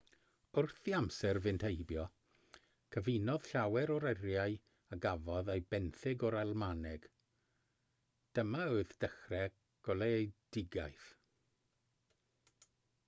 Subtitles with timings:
[0.59, 2.03] wrth i amser fynd heibio
[2.95, 4.55] cyfunodd llawer o eiriau
[4.95, 7.05] a gafodd eu benthyg o'r almaeneg
[8.39, 9.51] dyma oedd dechrau
[9.89, 11.07] goleuedigaeth